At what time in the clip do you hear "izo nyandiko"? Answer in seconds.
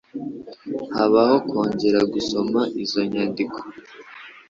2.83-3.59